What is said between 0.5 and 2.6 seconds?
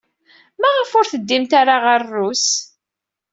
Maɣef ur teddim ara ɣer Rrus?